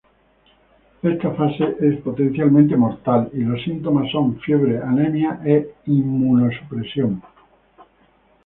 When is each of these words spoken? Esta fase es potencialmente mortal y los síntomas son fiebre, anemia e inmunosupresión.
Esta 1.03 1.29
fase 1.35 1.75
es 1.79 1.99
potencialmente 2.01 2.75
mortal 2.75 3.29
y 3.33 3.41
los 3.43 3.61
síntomas 3.61 4.11
son 4.11 4.39
fiebre, 4.39 4.79
anemia 4.81 5.39
e 5.45 5.75
inmunosupresión. 5.85 7.21